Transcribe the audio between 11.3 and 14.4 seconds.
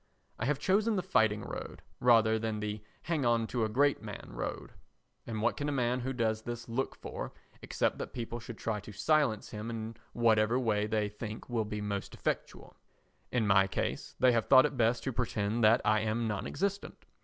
will be most effectual? In my case they